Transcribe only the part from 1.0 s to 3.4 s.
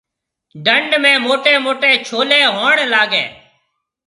۾ موٽيَ موٽَي ڇولَي ھوئڻ لاگَي۔